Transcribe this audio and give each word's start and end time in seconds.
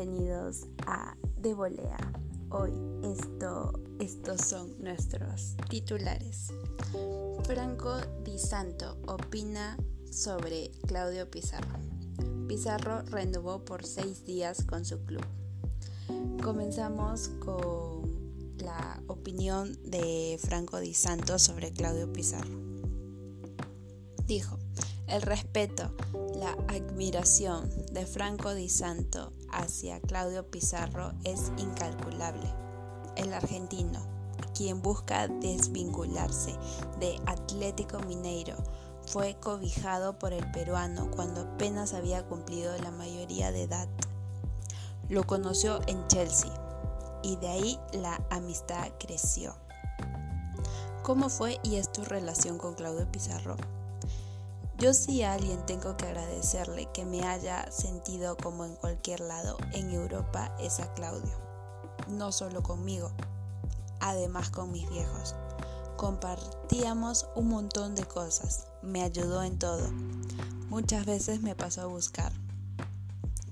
bienvenidos 0.00 0.62
a 0.86 1.14
De 1.36 1.52
Volea. 1.52 1.98
Hoy 2.48 2.72
esto, 3.02 3.78
estos 3.98 4.40
son 4.40 4.82
nuestros 4.82 5.56
titulares. 5.68 6.48
Franco 7.44 7.98
Di 8.24 8.38
Santo 8.38 8.96
opina 9.06 9.76
sobre 10.10 10.70
Claudio 10.86 11.30
Pizarro. 11.30 11.78
Pizarro 12.48 13.02
renovó 13.10 13.62
por 13.62 13.84
seis 13.84 14.24
días 14.24 14.64
con 14.64 14.86
su 14.86 15.04
club. 15.04 15.26
Comenzamos 16.42 17.28
con 17.38 18.56
la 18.56 19.02
opinión 19.06 19.76
de 19.84 20.38
Franco 20.40 20.80
Di 20.80 20.94
Santo 20.94 21.38
sobre 21.38 21.72
Claudio 21.72 22.10
Pizarro. 22.10 22.58
Dijo, 24.26 24.59
el 25.10 25.22
respeto, 25.22 25.90
la 26.36 26.52
admiración 26.68 27.68
de 27.92 28.06
Franco 28.06 28.54
Di 28.54 28.68
Santo 28.68 29.32
hacia 29.50 30.00
Claudio 30.00 30.48
Pizarro 30.48 31.12
es 31.24 31.50
incalculable. 31.56 32.48
El 33.16 33.32
argentino, 33.34 34.00
quien 34.54 34.80
busca 34.82 35.26
desvincularse 35.26 36.54
de 37.00 37.20
Atlético 37.26 37.98
Mineiro, 38.06 38.56
fue 39.04 39.36
cobijado 39.40 40.16
por 40.16 40.32
el 40.32 40.48
peruano 40.52 41.10
cuando 41.10 41.40
apenas 41.40 41.92
había 41.92 42.24
cumplido 42.26 42.76
la 42.78 42.92
mayoría 42.92 43.50
de 43.50 43.64
edad. 43.64 43.88
Lo 45.08 45.26
conoció 45.26 45.80
en 45.88 46.06
Chelsea 46.06 46.52
y 47.24 47.34
de 47.36 47.48
ahí 47.48 47.80
la 47.94 48.24
amistad 48.30 48.92
creció. 49.00 49.56
¿Cómo 51.02 51.28
fue 51.28 51.58
y 51.64 51.76
es 51.76 51.90
tu 51.90 52.04
relación 52.04 52.58
con 52.58 52.74
Claudio 52.74 53.10
Pizarro? 53.10 53.56
Yo 54.80 54.94
sí 54.94 55.22
a 55.22 55.34
alguien 55.34 55.66
tengo 55.66 55.94
que 55.98 56.06
agradecerle 56.06 56.88
que 56.94 57.04
me 57.04 57.22
haya 57.22 57.70
sentido 57.70 58.38
como 58.38 58.64
en 58.64 58.74
cualquier 58.76 59.20
lado 59.20 59.58
en 59.74 59.90
Europa 59.90 60.56
es 60.58 60.80
a 60.80 60.94
Claudio. 60.94 61.36
No 62.08 62.32
solo 62.32 62.62
conmigo, 62.62 63.12
además 64.00 64.48
con 64.48 64.72
mis 64.72 64.88
viejos. 64.88 65.34
Compartíamos 65.98 67.26
un 67.34 67.48
montón 67.48 67.94
de 67.94 68.04
cosas, 68.04 68.68
me 68.80 69.02
ayudó 69.02 69.42
en 69.42 69.58
todo. 69.58 69.86
Muchas 70.70 71.04
veces 71.04 71.42
me 71.42 71.54
pasó 71.54 71.82
a 71.82 71.86
buscar. 71.86 72.32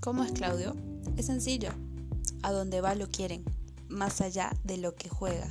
¿Cómo 0.00 0.24
es 0.24 0.32
Claudio? 0.32 0.74
Es 1.18 1.26
sencillo. 1.26 1.72
A 2.42 2.52
donde 2.52 2.80
va 2.80 2.94
lo 2.94 3.10
quieren, 3.10 3.44
más 3.90 4.22
allá 4.22 4.56
de 4.64 4.78
lo 4.78 4.94
que 4.94 5.10
juega, 5.10 5.48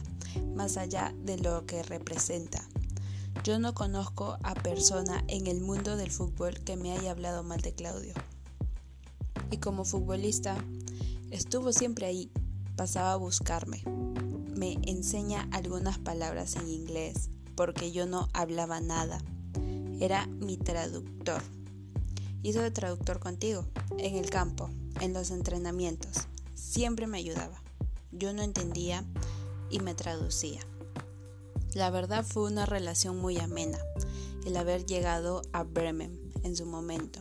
más 0.56 0.76
allá 0.78 1.14
de 1.24 1.38
lo 1.38 1.68
que 1.68 1.84
representa. 1.84 2.68
Yo 3.44 3.60
no 3.60 3.74
conozco 3.74 4.38
a 4.44 4.54
persona 4.56 5.24
en 5.28 5.48
el 5.48 5.62
mundo 5.62 5.96
del 5.96 6.12
fútbol 6.12 6.60
que 6.60 6.76
me 6.76 6.92
haya 6.92 7.12
hablado 7.12 7.44
mal 7.44 7.62
de 7.62 7.74
Claudio. 7.74 8.14
Y 9.52 9.58
como 9.58 9.86
futbolista, 9.86 10.58
estuvo 11.32 11.72
siempre 11.72 12.06
ahí, 12.06 12.32
pasaba 12.76 13.14
a 13.14 13.18
buscarme. 13.18 13.84
Me 14.56 14.78
enseña 14.84 15.48
algunas 15.52 15.98
palabras 15.98 16.56
en 16.56 16.68
inglés, 16.68 17.30
porque 17.56 17.92
yo 17.92 18.06
no 18.06 18.28
hablaba 18.34 18.82
nada. 18.82 19.20
Era 20.00 20.28
mi 20.28 20.58
traductor. 20.58 21.42
Hizo 22.44 22.62
de 22.62 22.72
traductor 22.72 23.20
contigo, 23.20 23.66
en 23.98 24.16
el 24.16 24.30
campo, 24.30 24.70
en 25.00 25.14
los 25.14 25.32
entrenamientos. 25.32 26.28
Siempre 26.54 27.08
me 27.08 27.18
ayudaba. 27.18 27.62
Yo 28.12 28.34
no 28.34 28.42
entendía 28.42 29.06
y 29.70 29.80
me 29.80 29.96
traducía. 29.96 30.62
La 31.78 31.92
verdad 31.92 32.26
fue 32.26 32.42
una 32.52 32.66
relación 32.66 33.20
muy 33.20 33.38
amena 33.38 33.78
el 34.48 34.58
haber 34.58 34.88
llegado 34.88 35.44
a 35.54 35.62
Bremen 35.62 36.20
en 36.42 36.56
su 36.56 36.66
momento. 36.66 37.20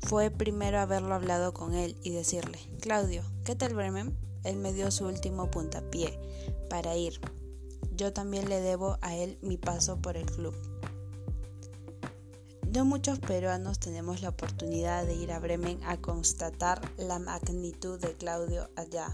Fue 0.00 0.30
primero 0.30 0.78
haberlo 0.80 1.14
hablado 1.14 1.54
con 1.54 1.72
él 1.72 1.96
y 2.02 2.10
decirle, 2.10 2.58
Claudio, 2.82 3.22
¿qué 3.42 3.56
tal 3.56 3.72
Bremen? 3.72 4.14
Él 4.42 4.56
me 4.56 4.74
dio 4.74 4.90
su 4.90 5.06
último 5.06 5.50
puntapié 5.50 6.20
para 6.68 6.94
ir. 6.94 7.18
Yo 7.96 8.12
también 8.12 8.50
le 8.50 8.60
debo 8.60 8.98
a 9.00 9.16
él 9.16 9.38
mi 9.40 9.56
paso 9.56 9.96
por 9.96 10.18
el 10.18 10.26
club. 10.26 10.54
No 12.70 12.84
muchos 12.84 13.18
peruanos 13.18 13.78
tenemos 13.78 14.20
la 14.20 14.28
oportunidad 14.28 15.06
de 15.06 15.14
ir 15.14 15.32
a 15.32 15.38
Bremen 15.38 15.80
a 15.84 15.96
constatar 15.96 16.82
la 16.98 17.18
magnitud 17.18 17.98
de 17.98 18.12
Claudio 18.12 18.68
allá. 18.76 19.08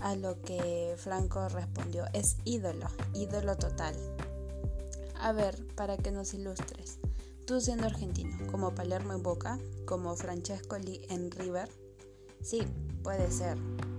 A 0.00 0.16
lo 0.16 0.40
que 0.40 0.94
Franco 0.96 1.48
respondió, 1.48 2.04
es 2.14 2.36
ídolo, 2.44 2.86
ídolo 3.14 3.56
total. 3.56 3.94
A 5.20 5.32
ver, 5.32 5.66
para 5.74 5.98
que 5.98 6.10
nos 6.10 6.32
ilustres, 6.32 6.98
tú 7.44 7.60
siendo 7.60 7.86
argentino, 7.86 8.34
como 8.50 8.74
Palermo 8.74 9.12
en 9.12 9.22
Boca, 9.22 9.58
como 9.84 10.16
Francesco 10.16 10.78
Lee 10.78 11.02
en 11.10 11.30
River, 11.30 11.68
sí, 12.42 12.62
puede 13.02 13.30
ser, 13.30 13.58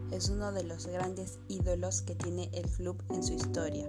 es 0.09 0.29
uno 0.29 0.51
de 0.51 0.63
los 0.63 0.87
grandes 0.87 1.37
ídolos 1.47 2.01
que 2.01 2.15
tiene 2.15 2.49
el 2.53 2.67
club 2.69 3.01
en 3.09 3.23
su 3.23 3.33
historia. 3.33 3.87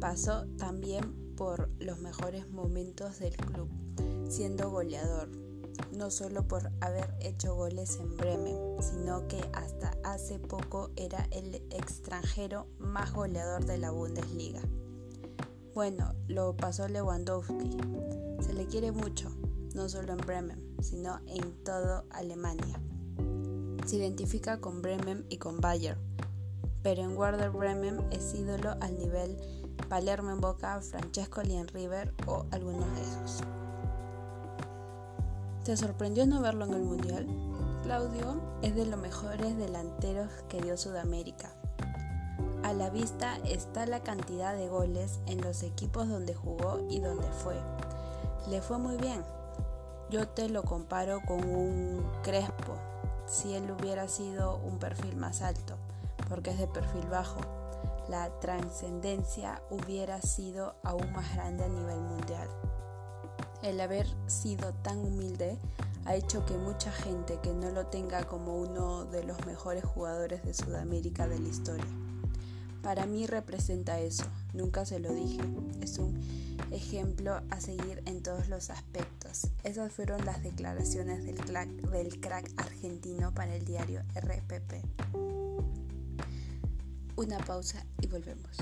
Pasó 0.00 0.46
también 0.56 1.34
por 1.36 1.68
los 1.78 1.98
mejores 1.98 2.48
momentos 2.48 3.18
del 3.18 3.36
club, 3.36 3.68
siendo 4.30 4.70
goleador, 4.70 5.28
no 5.92 6.10
solo 6.10 6.46
por 6.46 6.70
haber 6.80 7.14
hecho 7.20 7.54
goles 7.54 7.98
en 8.00 8.16
Bremen, 8.16 8.56
sino 8.80 9.26
que 9.28 9.40
hasta 9.52 9.96
hace 10.04 10.38
poco 10.38 10.90
era 10.96 11.26
el 11.30 11.56
extranjero 11.70 12.66
más 12.78 13.12
goleador 13.12 13.64
de 13.64 13.78
la 13.78 13.90
Bundesliga. 13.90 14.60
Bueno, 15.74 16.14
lo 16.26 16.56
pasó 16.56 16.88
Lewandowski. 16.88 17.76
Se 18.40 18.52
le 18.52 18.66
quiere 18.66 18.92
mucho, 18.92 19.30
no 19.74 19.88
solo 19.88 20.12
en 20.12 20.18
Bremen, 20.18 20.76
sino 20.82 21.20
en 21.26 21.52
toda 21.64 22.04
Alemania. 22.10 22.80
Se 23.86 23.96
identifica 23.96 24.60
con 24.60 24.82
Bremen 24.82 25.24
y 25.28 25.38
con 25.38 25.60
Bayern, 25.60 26.00
pero 26.82 27.02
en 27.02 27.16
Werder 27.16 27.50
Bremen 27.50 28.06
es 28.10 28.34
ídolo 28.34 28.76
al 28.80 28.98
nivel 28.98 29.36
Palermo 29.88 30.30
en 30.30 30.40
Boca, 30.40 30.80
Francesco 30.80 31.42
Lien 31.42 31.66
River 31.68 32.14
o 32.26 32.46
algunos 32.50 32.86
de 32.94 33.02
esos. 33.02 33.42
¿Te 35.70 35.76
sorprendió 35.76 36.26
no 36.26 36.40
verlo 36.40 36.64
en 36.64 36.74
el 36.74 36.82
Mundial? 36.82 37.28
Claudio 37.84 38.40
es 38.60 38.74
de 38.74 38.86
los 38.86 38.98
mejores 38.98 39.56
delanteros 39.56 40.28
que 40.48 40.60
dio 40.60 40.76
Sudamérica. 40.76 41.52
A 42.64 42.72
la 42.72 42.90
vista 42.90 43.38
está 43.44 43.86
la 43.86 44.02
cantidad 44.02 44.56
de 44.56 44.66
goles 44.66 45.20
en 45.26 45.40
los 45.40 45.62
equipos 45.62 46.08
donde 46.08 46.34
jugó 46.34 46.84
y 46.90 46.98
donde 46.98 47.28
fue. 47.28 47.54
Le 48.48 48.60
fue 48.62 48.78
muy 48.78 48.96
bien. 48.96 49.22
Yo 50.10 50.26
te 50.26 50.48
lo 50.48 50.64
comparo 50.64 51.20
con 51.24 51.44
un 51.48 52.04
Crespo, 52.24 52.74
si 53.28 53.54
él 53.54 53.70
hubiera 53.70 54.08
sido 54.08 54.56
un 54.56 54.80
perfil 54.80 55.14
más 55.14 55.40
alto, 55.40 55.76
porque 56.28 56.50
es 56.50 56.58
de 56.58 56.66
perfil 56.66 57.06
bajo. 57.08 57.38
La 58.08 58.28
trascendencia 58.40 59.62
hubiera 59.70 60.20
sido 60.20 60.74
aún 60.82 61.12
más 61.12 61.32
grande 61.32 61.62
a 61.62 61.68
nivel 61.68 62.00
mundial. 62.00 62.48
El 63.62 63.78
haber 63.80 64.06
sido 64.26 64.72
tan 64.82 64.98
humilde 64.98 65.58
ha 66.06 66.14
hecho 66.14 66.46
que 66.46 66.54
mucha 66.54 66.90
gente 66.90 67.38
que 67.42 67.52
no 67.52 67.70
lo 67.70 67.86
tenga 67.86 68.24
como 68.24 68.56
uno 68.56 69.04
de 69.04 69.22
los 69.22 69.44
mejores 69.44 69.84
jugadores 69.84 70.42
de 70.44 70.54
Sudamérica 70.54 71.28
de 71.28 71.38
la 71.38 71.48
historia. 71.48 71.84
Para 72.82 73.04
mí 73.04 73.26
representa 73.26 74.00
eso, 74.00 74.24
nunca 74.54 74.86
se 74.86 74.98
lo 74.98 75.12
dije. 75.12 75.42
Es 75.82 75.98
un 75.98 76.18
ejemplo 76.70 77.42
a 77.50 77.60
seguir 77.60 78.02
en 78.06 78.22
todos 78.22 78.48
los 78.48 78.70
aspectos. 78.70 79.48
Esas 79.62 79.92
fueron 79.92 80.24
las 80.24 80.42
declaraciones 80.42 81.22
del 81.24 81.36
crack, 81.36 81.68
del 81.68 82.18
crack 82.18 82.50
argentino 82.56 83.34
para 83.34 83.54
el 83.54 83.66
diario 83.66 84.00
RPP. 84.14 84.82
Una 87.16 87.36
pausa 87.38 87.84
y 88.00 88.06
volvemos. 88.06 88.56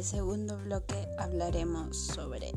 El 0.00 0.06
segundo 0.06 0.56
bloque 0.56 0.96
hablaremos 1.18 1.94
sobre 1.94 2.54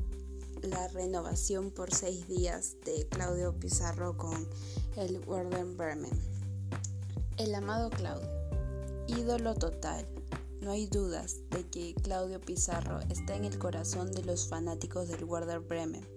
la 0.62 0.88
renovación 0.88 1.72
por 1.72 1.94
seis 1.94 2.25
días 2.30 2.78
de 2.86 3.06
Claudio 3.10 3.54
Pizarro 3.60 4.16
con 4.16 4.48
el 4.95 5.19
Werder 5.28 5.66
Bremen. 5.66 6.18
El 7.36 7.54
amado 7.54 7.90
Claudio, 7.90 8.30
ídolo 9.07 9.56
total. 9.56 10.07
No 10.62 10.72
hay 10.72 10.88
dudas 10.88 11.42
de 11.50 11.68
que 11.68 11.94
Claudio 11.95 12.40
Pizarro 12.40 13.01
está 13.10 13.36
en 13.36 13.44
el 13.44 13.60
corazón 13.60 14.13
de 14.13 14.24
los 14.24 14.48
fanáticos 14.48 15.10
del 15.10 15.25
Werder 15.25 15.60
Bremen. 15.60 16.12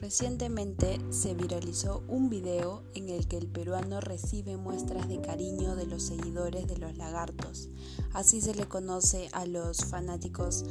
Recientemente 0.00 0.98
se 1.10 1.34
viralizó 1.34 2.02
un 2.08 2.30
video 2.30 2.82
en 2.94 3.10
el 3.10 3.28
que 3.28 3.36
el 3.36 3.48
peruano 3.48 4.00
recibe 4.00 4.56
muestras 4.56 5.06
de 5.08 5.20
cariño 5.20 5.76
de 5.76 5.84
los 5.84 6.04
seguidores 6.04 6.66
de 6.66 6.78
los 6.78 6.96
lagartos. 6.96 7.68
Así 8.14 8.40
se 8.40 8.54
le 8.54 8.66
conoce 8.66 9.28
a 9.32 9.44
los 9.44 9.84
fanáticos 9.84 10.64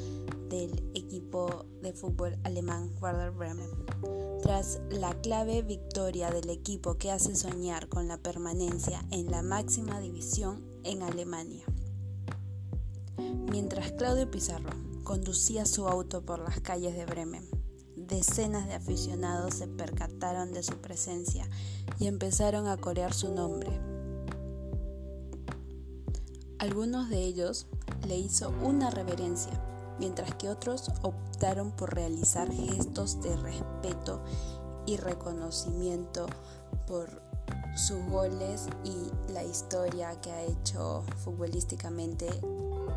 del 0.50 0.84
equipo 0.96 1.68
de 1.84 1.94
fútbol 1.94 2.40
alemán 2.44 2.92
Werder 3.00 3.30
Bremen. 3.30 3.70
Tras 4.42 4.82
la 4.90 5.14
clave 5.22 5.62
victoria 5.62 6.32
del 6.32 6.50
equipo 6.50 6.98
que 6.98 7.12
hace 7.12 7.36
soñar 7.36 7.88
con 7.88 8.08
la 8.08 8.18
permanencia 8.18 9.06
en 9.12 9.30
la 9.30 9.44
máxima 9.44 10.00
división 10.00 10.66
en 10.84 11.04
Alemania. 11.04 11.66
Mientras 13.52 13.92
Claudio 13.92 14.32
Pizarro 14.32 14.72
conducía 15.04 15.68
su 15.68 15.88
auto 15.88 16.24
por 16.26 16.40
las 16.40 16.62
calles 16.62 16.96
de 16.96 17.06
Bremen, 17.06 17.59
decenas 18.10 18.68
de 18.68 18.74
aficionados 18.74 19.54
se 19.54 19.68
percataron 19.68 20.52
de 20.52 20.64
su 20.64 20.78
presencia 20.78 21.48
y 22.00 22.08
empezaron 22.08 22.68
a 22.68 22.78
corear 22.78 23.14
su 23.14 23.34
nombre. 23.34 23.70
Algunos 26.58 27.10
de 27.10 27.20
ellos 27.20 27.68
le 28.08 28.18
hizo 28.18 28.50
una 28.62 28.90
reverencia, 28.90 29.54
mientras 30.00 30.36
que 30.36 30.50
otros 30.50 30.92
optaron 31.04 31.72
por 31.72 31.94
realizar 31.94 32.52
gestos 32.52 33.22
de 33.22 33.36
respeto 33.38 34.22
y 34.86 34.98
reconocimiento 34.98 36.26
por 36.86 37.22
sus 37.76 38.04
goles 38.08 38.68
y 38.84 39.32
la 39.32 39.44
historia 39.44 40.20
que 40.20 40.32
ha 40.32 40.42
hecho 40.42 41.04
futbolísticamente 41.24 42.28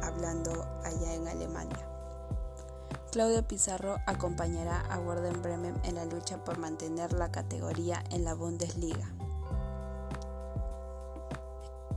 hablando 0.02 0.64
allá 0.82 1.14
en 1.14 1.28
Alemania. 1.28 1.91
Claudio 3.12 3.46
Pizarro 3.46 3.98
acompañará 4.06 4.80
a 4.90 4.98
Werder 4.98 5.36
Bremen 5.36 5.78
en 5.84 5.96
la 5.96 6.06
lucha 6.06 6.42
por 6.42 6.56
mantener 6.56 7.12
la 7.12 7.30
categoría 7.30 8.02
en 8.08 8.24
la 8.24 8.32
Bundesliga. 8.32 9.06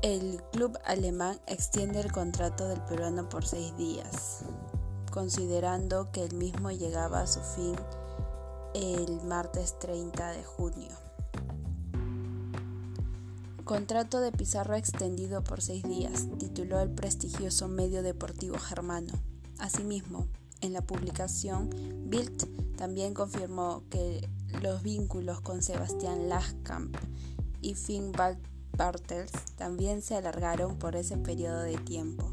El 0.02 0.44
club 0.52 0.78
alemán 0.84 1.40
extiende 1.48 2.02
el 2.02 2.12
contrato 2.12 2.68
del 2.68 2.82
peruano 2.82 3.30
por 3.30 3.46
seis 3.46 3.74
días, 3.78 4.42
considerando 5.10 6.12
que 6.12 6.26
el 6.26 6.36
mismo 6.36 6.70
llegaba 6.72 7.22
a 7.22 7.28
su 7.28 7.40
fin 7.40 7.78
el 8.74 9.22
martes 9.24 9.80
30 9.80 10.32
de 10.32 10.44
junio. 10.44 10.92
Contrato 13.64 14.20
de 14.20 14.34
Pizarro 14.34 14.76
extendido 14.76 15.46
por 15.46 15.62
seis 15.62 15.84
días, 15.84 16.28
tituló 16.40 16.82
el 16.82 16.90
prestigioso 16.90 17.70
medio 17.70 18.04
deportivo 18.04 18.60
germano. 18.60 19.14
Asimismo, 19.58 20.28
en 20.62 20.74
la 20.74 20.82
publicación, 20.82 21.70
Bild 22.06 22.76
también 22.76 23.14
confirmó 23.14 23.84
que 23.90 24.28
los 24.62 24.84
vínculos 24.84 25.42
con 25.42 25.62
Sebastián 25.62 26.30
Laskamp 26.30 26.96
y 27.62 27.76
Finn 27.76 28.12
Bartels 28.78 29.32
también 29.58 30.02
se 30.02 30.16
alargaron 30.16 30.78
por 30.78 30.96
ese 30.96 31.18
periodo 31.18 31.62
de 31.62 31.78
tiempo. 31.78 32.32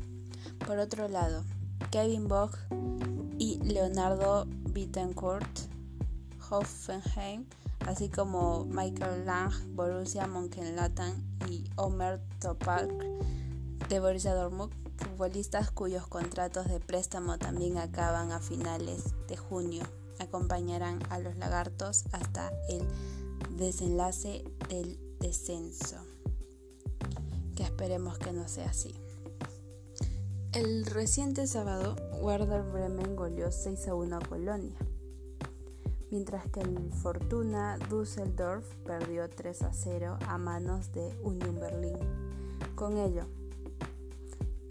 Por 0.67 0.79
otro 0.79 1.09
lado, 1.09 1.45
Kevin 1.91 2.29
Bog 2.29 2.57
y 3.39 3.59
Leonardo 3.65 4.47
Bittencourt, 4.71 5.59
Hoffenheim, 6.51 7.47
así 7.87 8.09
como 8.09 8.65
Michael 8.67 9.27
Lang, 9.27 9.53
Borussia 9.75 10.27
Mönchengladbach 10.27 11.15
y 11.49 11.65
Omer 11.77 12.21
Toprak 12.41 12.91
de 13.89 14.01
Borussia 14.01 14.35
Dortmund 14.35 14.82
futbolistas 15.03 15.71
cuyos 15.71 16.07
contratos 16.07 16.69
de 16.69 16.81
préstamo 16.81 17.39
también 17.39 17.79
acaban 17.79 18.33
a 18.33 18.41
finales 18.41 19.15
de 19.29 19.37
junio. 19.37 19.85
Acompañarán 20.19 21.01
a 21.11 21.19
los 21.19 21.37
lagartos 21.37 22.05
hasta 22.13 22.53
el 22.69 22.87
desenlace 23.57 24.45
del 24.69 24.99
descenso. 25.21 25.97
Que 27.57 27.65
esperemos 27.65 28.19
que 28.19 28.33
no 28.33 28.49
sea 28.49 28.71
así. 28.71 28.95
El 30.53 30.85
reciente 30.85 31.47
sábado, 31.47 31.97
Werder 32.21 32.63
Bremen 32.63 33.17
goleó 33.17 33.51
6 33.51 33.89
a 33.89 33.95
1 33.95 34.17
a 34.17 34.21
Colonia, 34.21 34.77
mientras 36.11 36.47
que 36.51 36.61
el 36.61 36.93
Fortuna 36.93 37.79
Düsseldorf 37.89 38.67
perdió 38.85 39.31
3 39.31 39.63
a 39.63 39.73
0 39.73 40.19
a 40.27 40.37
manos 40.37 40.93
de 40.93 41.17
Union 41.23 41.59
Berlin. 41.59 41.97
Con 42.75 42.99
ello, 42.99 43.27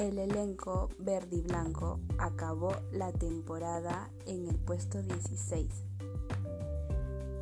el 0.01 0.17
elenco 0.17 0.89
verde 0.97 1.35
y 1.37 1.41
blanco 1.41 1.99
acabó 2.17 2.75
la 2.91 3.11
temporada 3.11 4.09
en 4.25 4.47
el 4.47 4.55
puesto 4.55 5.03
16 5.03 5.67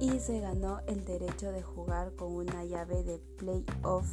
y 0.02 0.20
se 0.20 0.42
ganó 0.42 0.82
el 0.86 1.06
derecho 1.06 1.54
de 1.54 1.62
jugar 1.62 2.14
con 2.16 2.34
una 2.36 2.66
llave 2.66 3.04
de 3.04 3.20
playoff 3.38 4.12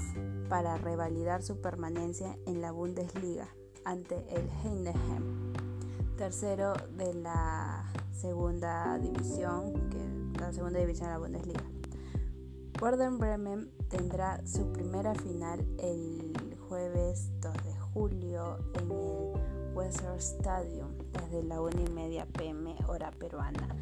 para 0.48 0.78
revalidar 0.78 1.42
su 1.42 1.60
permanencia 1.60 2.38
en 2.46 2.60
la 2.60 2.70
Bundesliga 2.70 3.48
ante 3.84 4.16
el 4.28 4.48
Heidenheim, 4.64 5.52
tercero 6.16 6.74
de 6.96 7.14
la 7.14 7.92
segunda 8.12 8.96
división, 8.98 9.90
que 9.90 10.38
la 10.40 10.52
segunda 10.52 10.78
división 10.78 11.08
de 11.08 11.12
la 11.12 11.18
Bundesliga. 11.18 11.64
Werder 12.80 13.10
Bremen 13.10 13.72
tendrá 13.88 14.46
su 14.46 14.70
primera 14.72 15.14
final 15.14 15.66
el 15.78 16.32
jueves 16.68 17.30
2 17.40 17.52
de 17.64 17.65
julio 17.96 18.58
en 18.74 18.90
el 18.90 19.74
Western 19.74 20.18
Stadium 20.18 20.90
desde 21.14 21.42
la 21.44 21.62
1 21.62 21.80
y 21.80 21.90
media 21.92 22.26
pm 22.26 22.76
hora 22.88 23.10
peruana. 23.10 23.74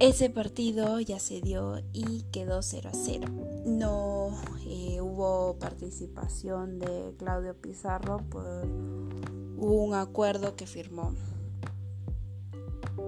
Ese 0.00 0.28
partido 0.28 1.00
ya 1.00 1.18
se 1.18 1.40
dio 1.40 1.78
y 1.94 2.24
quedó 2.30 2.60
0 2.60 2.90
a 2.92 2.94
0. 2.94 3.28
No 3.64 4.36
eh, 4.66 5.00
hubo 5.00 5.56
participación 5.58 6.78
de 6.78 7.14
Claudio 7.16 7.54
Pizarro 7.54 8.18
por 8.28 8.66
un 9.56 9.94
acuerdo 9.94 10.54
que 10.54 10.66
firmó. 10.66 11.14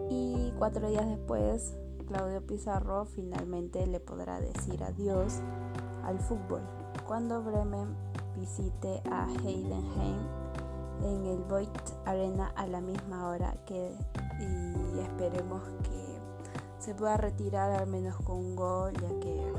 Y 0.09 0.53
cuatro 0.59 0.89
días 0.89 1.07
después, 1.07 1.75
Claudio 2.09 2.41
Pizarro 2.47 3.05
finalmente 3.05 3.87
le 3.87 4.01
podrá 4.01 4.41
decir 4.41 4.83
adiós 4.83 5.43
al 6.03 6.19
fútbol 6.19 6.63
cuando 7.07 7.43
Bremen 7.43 7.95
visite 8.37 9.03
a 9.11 9.27
Heidenheim 9.45 10.19
en 11.03 11.27
el 11.27 11.43
Voigt 11.45 11.91
Arena 12.05 12.53
a 12.57 12.67
la 12.67 12.81
misma 12.81 13.29
hora 13.29 13.55
que 13.67 13.93
y 14.39 14.99
esperemos 15.01 15.63
que 15.83 16.19
se 16.79 16.95
pueda 16.95 17.17
retirar 17.17 17.73
al 17.73 17.87
menos 17.87 18.17
con 18.17 18.37
un 18.37 18.57
gol 18.57 18.93
ya 18.95 19.09
que 19.21 19.53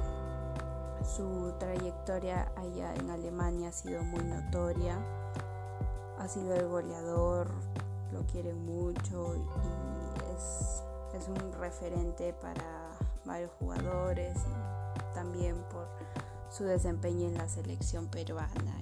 su 1.03 1.53
trayectoria 1.59 2.51
allá 2.55 2.93
en 2.95 3.09
Alemania 3.09 3.69
ha 3.69 3.71
sido 3.71 4.03
muy 4.03 4.23
notoria. 4.23 4.97
Ha 6.19 6.27
sido 6.27 6.53
el 6.55 6.67
goleador 6.67 7.49
lo 8.11 8.25
quieren 8.25 8.65
mucho 8.65 9.35
y 9.35 10.35
es, 10.35 10.83
es 11.13 11.27
un 11.27 11.51
referente 11.59 12.33
para 12.33 12.91
varios 13.25 13.51
jugadores 13.59 14.37
y 14.37 15.13
también 15.13 15.55
por 15.71 15.87
su 16.49 16.63
desempeño 16.63 17.27
en 17.27 17.37
la 17.37 17.47
selección 17.47 18.07
peruana. 18.07 18.77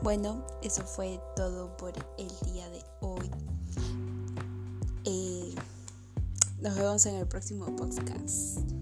Bueno, 0.00 0.44
eso 0.62 0.82
fue 0.84 1.20
todo 1.34 1.76
por 1.76 1.92
el 2.18 2.52
día 2.52 2.68
de 2.70 2.84
hoy. 3.00 3.30
Eh, 5.04 5.54
nos 6.60 6.76
vemos 6.76 7.04
en 7.06 7.16
el 7.16 7.26
próximo 7.26 7.66
podcast. 7.74 8.77